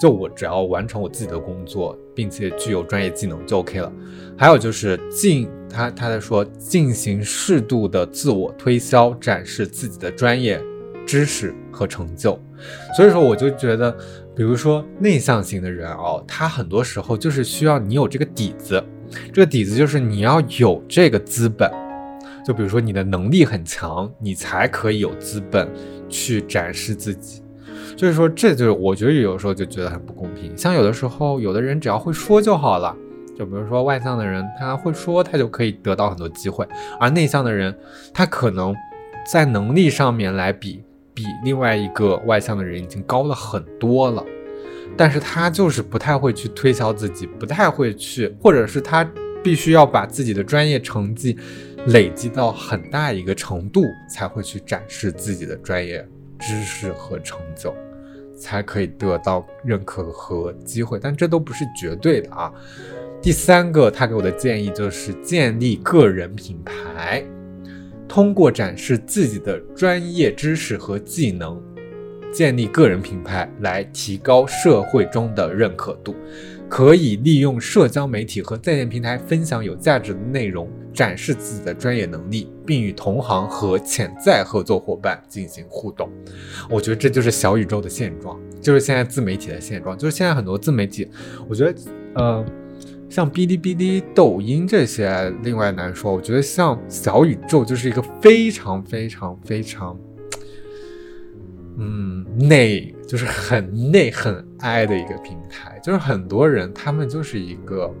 [0.00, 3.92] 就我只要完成我自己的工作，并且具有专业技能就 OK 了。
[4.36, 10.60] 还有就是进他他在说进行适度的自我推销，展示自己的专业
[11.06, 12.38] 知识和成就。
[12.96, 13.92] 所以说，我就觉得，
[14.34, 18.82] 比如说内向型的人哦，他很多时候就是需要你有这个底子，
[19.32, 21.70] 这个底子就是你要有这个资本。
[22.44, 25.68] 就比如说你的能力很强，你才可以有资本
[26.08, 27.42] 去展示自己。
[27.96, 30.56] 所以说，这就是我觉得有时候就觉得很不公平。
[30.56, 32.96] 像有的时候，有的人只要会说就好了。
[33.36, 36.64] 就比如说外向的人，他会说，他就可以得到很多机会；
[37.00, 37.76] 而内向的人，
[38.12, 38.74] 他可能
[39.30, 44.24] 在能力上面来比比另外一个外向的人已经高了很多了，
[44.96, 49.08] 但是他就是不太会去推销自己，不太会去，或者是他
[49.42, 51.36] 必须要把自己的专业成绩
[51.88, 56.06] 累积到很大一个程度，才会去展示自己的专业
[56.46, 57.74] 知识和成就。
[58.36, 62.52] 才可以得到认可和机会，但这都不是绝对的啊。
[63.22, 67.24] 第三个，他给我的建议就是建立个人品牌，
[68.08, 71.62] 通过展示自己的专业知识和技能，
[72.32, 76.16] 建立个人品牌来提高社会中的认可度。
[76.74, 86.10] 可以利用社交媒体和在线平台分享有价值的内容，展示自己的专业能力，并与同行和潜在合作伙伴进行互动。
[86.68, 89.96] 我觉得这就是小宇宙的现状，就是现在自媒体的现状。
[89.96, 91.08] 就是现在很多自媒体，
[91.48, 91.80] 我觉得，
[92.16, 92.44] 呃，
[93.08, 96.12] 像哔哩哔哩、抖音这些另外难说。
[96.12, 99.96] 我觉得像小宇宙就是一个非常非常非常。
[101.76, 107.92] 嗯，内就是很内很爱的一个平台，就是很多人他们就是一个，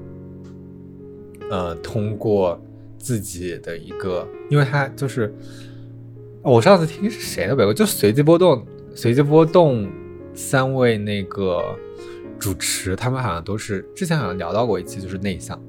[1.50, 2.62] 呃，通过
[2.96, 5.34] 自己的一个，因为他就是
[6.42, 9.90] 我上次听是谁的呗，我就随机波动，随机波动
[10.34, 11.76] 三位那个
[12.38, 15.60] 主持，他们好像都是之前好像聊到过一期，就是内向，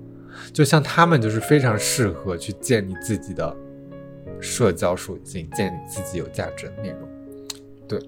[0.54, 3.56] 就像他们就是非常适合去建立自己的
[4.39, 7.14] 社交属性，建立自己有价值的内容。
[7.88, 8.00] 对，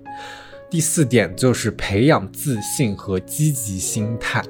[0.70, 4.44] 第四点就是培养自信和积极心态。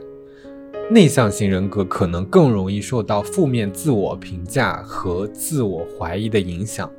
[0.90, 6.90] 内向型人格可能更容易受到负面自我评价和自我怀疑的影响，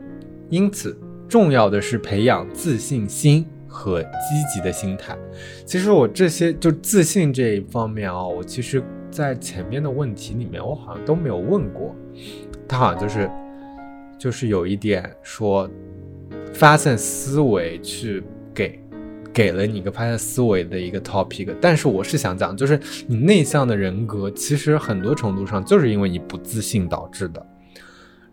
[0.50, 0.94] 因此
[1.26, 4.08] 重要的是培养自信心和积
[4.54, 5.16] 极的心态。
[5.64, 11.96] 其实我这些就自信这一方面啊，我其实在前面的问题里面我好像都没有问过，
[12.68, 13.30] 他好像就是
[14.18, 15.66] 就是有一点说。
[16.58, 18.20] 发散思维去
[18.52, 18.80] 给
[19.32, 27.46] 给了你一个发散思维的一个 topic，但是我是想讲，就是你内向的人格，其实很多程度上就是因为你不自信导致的。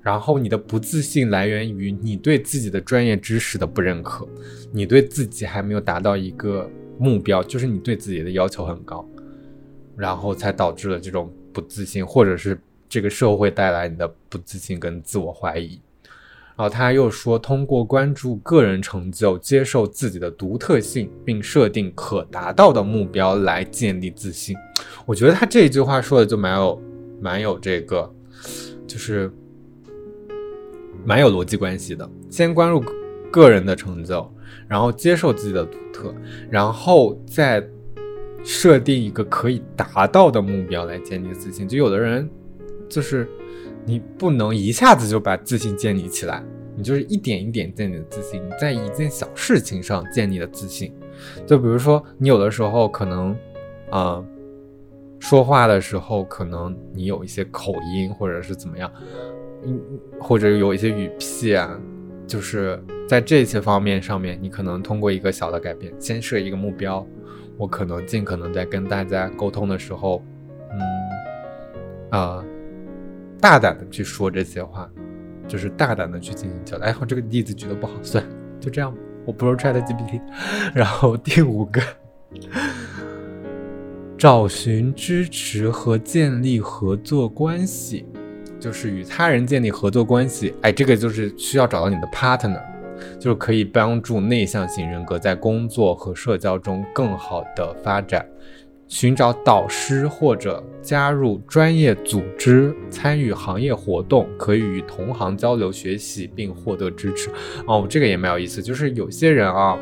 [0.01, 4.27] 然后你的不自信来源于你对自己的专业知识的不认可，
[4.71, 9.07] 你对自己还没有达到一个目标，就是你对自己的要求很高，
[9.95, 12.59] 然后才导致了这种不自信，或者是
[12.89, 15.79] 这个社会带来你的不自信跟自我怀疑。
[16.57, 24.55] 然后他又说，通过关注个人成就，接受自己的独特性，并设定可达到的目标来建立自信。
[25.05, 26.81] 我觉得他这一句话说的就蛮有、
[27.19, 28.09] 蛮有这个，
[28.87, 29.29] 就是
[31.03, 32.09] 蛮有逻辑关系的。
[32.29, 32.81] 先关注
[33.29, 34.25] 个人的成就，
[34.65, 36.15] 然后接受自己的独特，
[36.49, 37.61] 然后再
[38.45, 41.67] 设定一个可以达到的目标来建立自信。
[41.67, 42.29] 就有的人
[42.87, 43.27] 就是。
[43.85, 46.43] 你不能一下子就把自信建立起来，
[46.75, 48.43] 你就是一点一点建立的自信。
[48.43, 50.91] 你在一件小事情上建立的自信，
[51.45, 53.37] 就比如说你有的时候可能，
[53.91, 54.25] 啊，
[55.19, 58.91] 说话的时候可能你有一些口音或者是怎么样，
[59.63, 59.79] 嗯，
[60.19, 61.79] 或者有一些语气啊，
[62.25, 67.05] 就是在这些方面上面，你可能通过一个小的改变，先设一个目标，
[67.55, 70.23] 我可能尽可能在跟大家沟通的时候，
[70.71, 72.43] 嗯，啊。
[73.39, 74.89] 大胆的去说这些话，
[75.47, 76.85] 就是大胆的去进行交流。
[76.85, 78.23] 哎，我这个例子举的不好，算
[78.59, 78.97] 就这样吧。
[79.25, 80.21] 我不是 Chat GPT。
[80.73, 81.81] 然后第五个，
[84.17, 88.05] 找寻支持和建立合作关系，
[88.59, 90.53] 就是与他人建立合作关系。
[90.61, 92.61] 哎，这个就是需要找到你的 partner，
[93.19, 98.25] 就是可以帮助内向型人格在工作和社交中更好的发展。
[98.87, 107.29] 寻找导师或者加入专业组织，参与行业活动，可以与同行交流学习并获得支持。
[107.65, 108.61] 哦，这个也蛮有意思。
[108.61, 109.77] 就是有些人啊，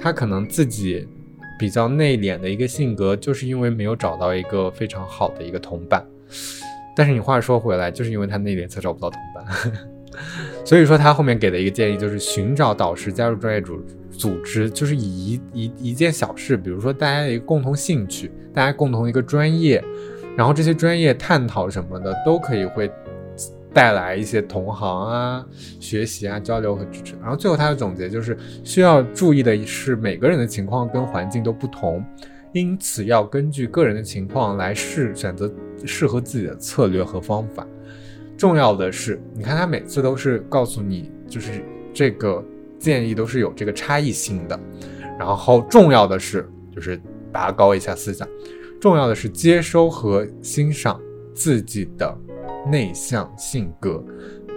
[0.00, 1.06] 他可能自己
[1.58, 6.06] 比较内敛的一个性格，就是因为没有找到一个非常好的一个同伴。
[6.96, 9.44] 但是你话说回来，就是因为他内敛才找不到同伴。
[10.64, 13.84] 所以说他后面给的一个建议就是寻找导师，加入专业组
[14.16, 19.82] 组织，就是以一一一件小事，比如说大家的一个共同兴趣，大家共同一个专业，
[20.36, 22.90] 然后这些专业探讨什么的，都可以会
[23.72, 25.44] 带来一些同行啊、
[25.80, 27.14] 学习啊、交流和支持。
[27.20, 32.04] 然后最后他的总结就是需要注意的是，每个人的情况跟环境都不同，
[32.52, 35.52] 因此要根据个人的情况来试选择
[35.84, 37.66] 适合自己的策略和方法。
[38.36, 42.44] 重要的是，你看他每次都是告诉你，就是这个
[42.84, 44.60] 建议都是有这个差异性的。
[45.18, 47.00] 然后重要的是，就是
[47.32, 48.28] 拔高一下思想。
[48.78, 51.00] 重要的是接收和欣赏
[51.32, 52.14] 自己的
[52.70, 54.04] 内向性格，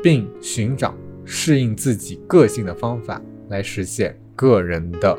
[0.03, 5.17] 并寻找适应自己个性的方法，来实现个人的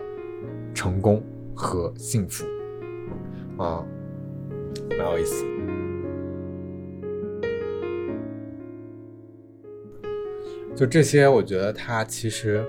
[0.74, 2.44] 成功和幸福。
[3.56, 3.82] 啊，
[4.90, 5.46] 蛮有意思。
[10.76, 12.64] 就这些，我觉得他其实，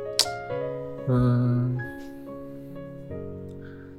[1.11, 1.75] 嗯，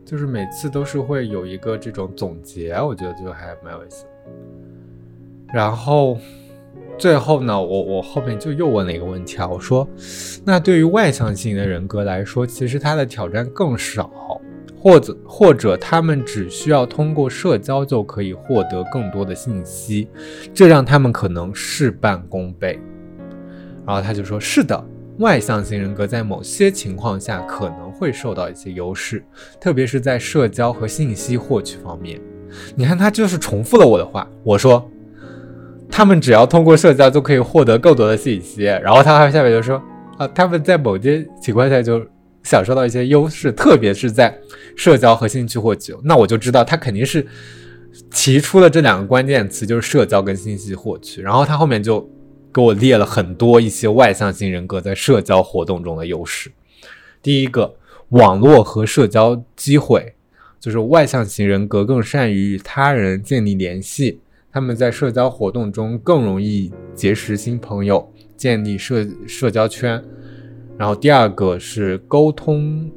[0.05, 4.07] 就是每次都是会有一个这种总结，我觉得就还蛮有意思。
[5.53, 6.17] 然后
[6.97, 9.89] 最后呢，我我后面就又问了一个问题啊，我说，
[10.45, 14.41] 那对于外向型的人格来说，其实他的挑战更少，
[14.81, 20.09] 或者或者他们只需要通过社交就可以获得更多的信息，
[20.55, 22.79] 这让他们可能事半功倍。
[23.85, 24.81] 然后他就说：“是的，
[25.21, 29.23] 外向型人格在某些情况下可能会受到一些优势，
[29.61, 32.19] 特别是在社交和信息获取方面。
[32.75, 34.27] 你看，他就是重复了我的话。
[34.43, 34.91] 我说，
[35.91, 38.63] 他们只要通过社交就可以获得更多的信息。
[38.65, 39.81] 然后他还下面就说：
[40.17, 42.05] 啊，他们在某些情况下就
[42.43, 44.35] 享受到一些优势，特别是在
[44.75, 45.95] 社交和兴趣获取。
[46.03, 47.27] 那我就知道他肯定是
[48.11, 51.21] 提出了这两个关键词，就是社交跟信息获取。
[51.21, 52.09] 然后他后面就。”
[52.53, 56.51] 给我列了很多一些外向型人格在社交活动中的优势。
[57.23, 57.75] 第一个，
[58.11, 60.15] 网络和社交机会，
[60.59, 64.21] 就是外向型人格更善于与他人建立联系，
[64.53, 70.03] 他们在社交活动中更容易结识新朋友，建立社社交圈。
[70.77, 72.91] 然后第二个是沟通。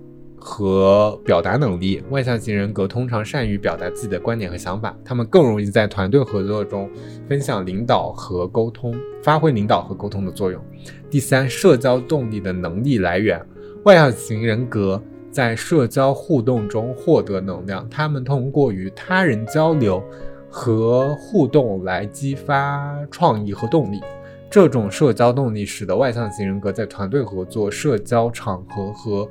[0.45, 6.89] 和表达能力，外向型人格通常善于表达自己的观点和想法，他们更容易在团队合作中
[7.29, 10.61] 分享领导和沟通，发挥领导和沟通的作用。
[11.09, 13.41] 第三，社交动力的能力来源，
[13.85, 20.03] 外向型人格在社交互动中获得能量，他们通过与他人交流
[20.49, 24.01] 和互动来激发创意和动力。
[24.53, 29.27] 这种社交动力使得外向型人格在团队合作、社交场合和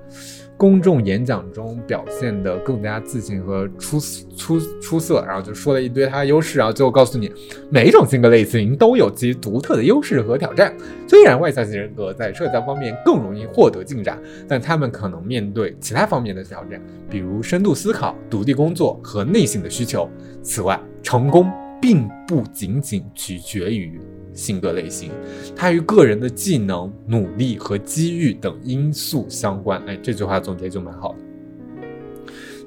[0.56, 4.00] 公众演讲中表现得更加自信和出
[4.36, 7.30] 出出色，然后就说了一堆他的优势，然后最后告诉你，
[7.70, 10.76] 每一种性格类型都有其独特的优势和挑战。
[11.06, 20.10] 虽然外向型人格在社交方面更容易获得进展，但他们可能面对其他方面的挑战，比如深度思考、独立工作和内省的需求。
[20.42, 21.48] 此外，成功
[21.80, 24.00] 并不仅仅取决于。
[24.34, 25.10] 性格类型，
[25.54, 29.82] 它与个人的技能、努力和机遇等因素相关。
[29.86, 31.18] 哎，这句话总结就蛮好的。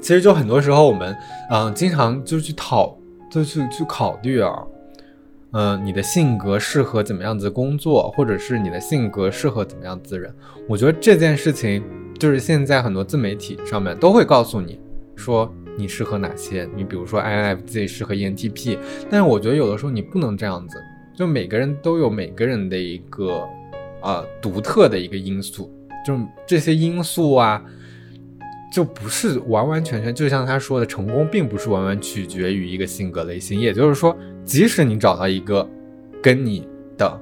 [0.02, 1.16] 其实就很多时候我们，
[1.50, 2.96] 嗯，经常就去讨，
[3.32, 4.64] 就去去考虑啊，
[5.54, 10.32] 嗯，你的性格适合怎么样子工作，或者是你的性格适合怎么样子人。
[10.70, 11.84] 我觉得这件事情，
[12.20, 14.80] 就是现在很多自媒体上面都会告诉你
[15.16, 16.70] 说你适合哪些。
[16.76, 18.78] 你比如说 INFJ 适合 ENTP，
[19.10, 20.78] 但是我觉得有的时候你不能这样子。
[21.16, 23.48] 就每个人都有每个人的一个，
[24.02, 25.72] 呃，独特的一个因素，
[26.06, 27.64] 就这些因素啊，
[28.72, 33.58] 就不是完完全全，就像他说的，成功并不是完完取决于一个性格类型。
[33.60, 35.68] 也就是说，即使你找到一个
[36.22, 37.22] 跟你的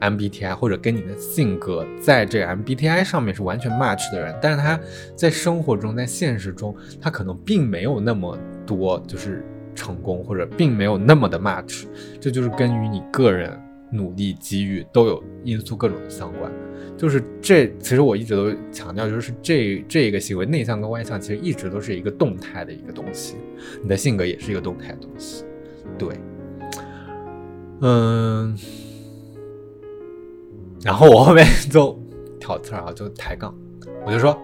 [0.00, 4.80] MBTI 或者跟你的性格在这 MBTI 上面是完全 match 的人，但是他
[5.14, 9.44] 在生活中，在现实中，他可能并没有那么多，就是。
[9.74, 11.84] 成功或者并没有那么的 much，
[12.20, 13.58] 这就是跟与你个人
[13.90, 16.50] 努力、机遇都有因素各种相关。
[16.96, 23.34] 就是这，其实我一直都强调，就是这这个行为，内向跟外向其实一直都是一个动态的一个东西。
[23.82, 25.44] 你的性格也是一个动态的东西。
[25.98, 26.08] 对，
[27.80, 28.56] 嗯，
[30.82, 32.00] 然后我后面就
[32.38, 33.52] 挑刺儿啊，就抬杠，
[34.06, 34.40] 我就说，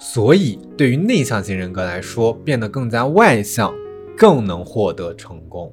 [0.00, 3.72] 所以对于内向型人格来说，变得更加外向。
[4.20, 5.72] 更能获得成功。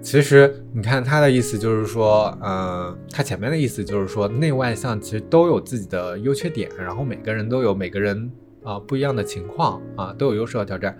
[0.00, 8.30] 其实你看他的意思就是说，嗯，他前面的意思就是说，内外向其实都有自己的优缺点，然后每个人都有每个人
[8.62, 10.96] 啊不一样的情况啊，都有优势和挑战。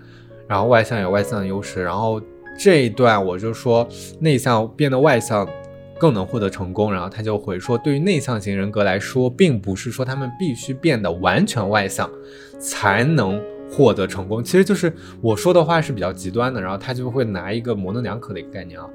[0.48, 1.80] 然后外向有外向的优势。
[1.84, 2.20] 然后
[2.58, 3.86] 这一段我就说，
[4.18, 5.48] 内向变得外向
[5.96, 6.92] 更能获得成功。
[6.92, 12.10] 然后他就回说，对于内向型人格来说，并不是说他们必须变得完全外向
[12.58, 13.40] 才能
[13.70, 14.42] 获得成功。
[14.42, 18.88] 其实就是我说的话是比较极端的，然后他就会拿一个模棱两可的一个概念啊。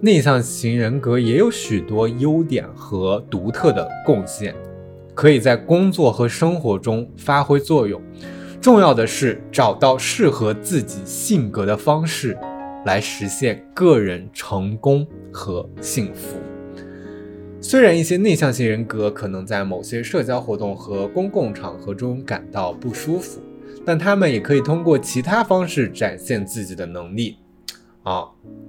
[0.00, 4.54] 内向型人格也有许多优点和独特的贡献，
[5.14, 8.00] 可以在工作和生活中发挥作用。
[8.60, 12.36] 重要的是找到适合自己性格的方式。
[12.84, 16.36] 来实现个人成功和幸福。
[17.60, 23.40] 虽然一些内向型人格可能在某些社交活动和公共场合中感到不舒服，
[23.86, 27.38] 但他们也可以通过其他方式展现自己的能力。
[28.02, 28.24] 啊，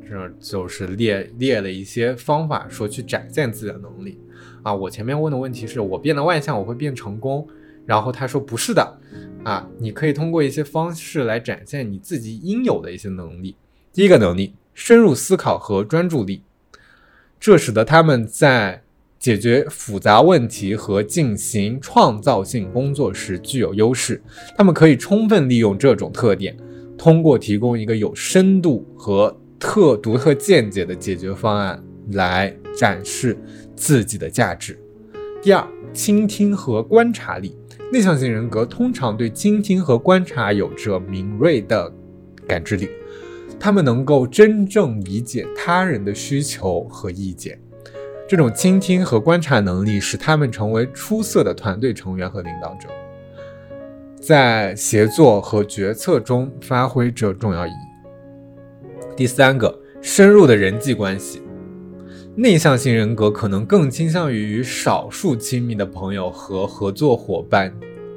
[0.07, 4.20] 这就是列列了一些方法，说去展现自己的能力。
[4.63, 7.47] 啊，我前面问的问题是我变得外向，我会变成功？
[7.86, 8.99] 然后他说不是的。
[9.43, 13.55] 啊，你可以通过一些方式来展现你自己应有的一些能力。
[13.93, 16.43] 第一个能力，深入思考和专注力，
[17.39, 18.84] 这使得他们在
[19.20, 24.22] 解决复杂问题和进行创造性工作时具有优势。
[24.57, 26.55] 他们可以充分利用这种特点，
[26.97, 33.38] 通过提供一个有深度和特独特见解的解决方案来展示
[33.76, 34.80] 自己的价值。
[35.41, 37.55] 第二，倾听和观察力，
[37.91, 41.91] 内向型人格通常对倾听和观察有着敏锐的
[42.47, 42.89] 感知力。
[43.59, 47.59] 他们能够真正理解他人的需求和意见，
[48.28, 52.89] 这种倾听和观察能力使他们成为出色的团队成员和领导者，
[54.19, 57.88] 在协作和决策中发挥着重要意义。
[59.15, 61.41] 第三个，深入的人际关系，
[62.36, 67.73] 内向型人格可能更倾向于与少数亲密的朋友和合作伙伴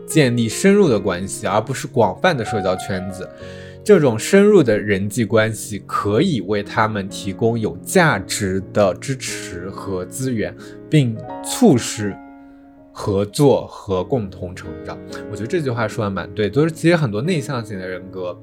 [0.07, 3.29] 建立深入的关系，而不是广泛的社交圈子。
[3.91, 10.57] 这种深入的人际关系可以为他们提供有价值的支持和资源，
[10.89, 12.17] 并促使
[12.93, 14.97] 合作和共同成长。
[15.29, 18.39] 我觉得这句话说的蛮对，就是其实很多内向型的人格，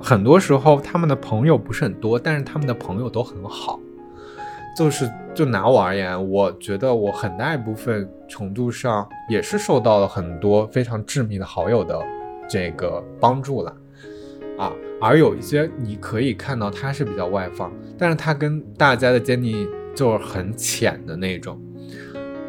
[0.00, 3.80] 很多时候他们的朋友不是很多，但是他们的朋友都很好。
[4.76, 12.00] 就是就拿我而言，我觉得我很大一部分程度上也是受到了很多非常致命的好友的
[12.48, 13.76] 这个帮助了。
[14.60, 21.58] 啊，而有一些你可以看到他是比较外放，但是他跟大家的建立就是很浅的那种，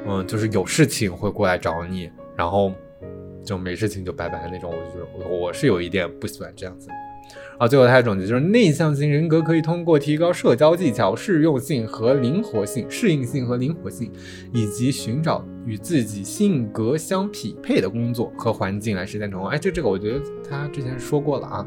[0.05, 2.73] 嗯，就是有事情会过来找你，然后
[3.45, 4.69] 就没事情就拜拜的那种。
[4.69, 6.89] 我就我我是有一点不喜欢这样子。
[7.57, 14.11] 啊，最后他的总结就是内向型人格可以通过提高社交技巧、适用性和灵活性、适应性和灵活性，
[14.51, 19.47] 以及寻找与自己性格相匹配的工作和环境来实现成功。
[19.47, 21.65] 哎，这这个我觉得他之前说过了啊。